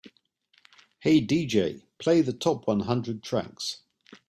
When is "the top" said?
2.21-2.65